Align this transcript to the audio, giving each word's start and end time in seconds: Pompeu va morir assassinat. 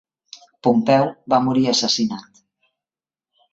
Pompeu 0.67 1.05
va 1.35 1.41
morir 1.49 1.67
assassinat. 1.75 2.43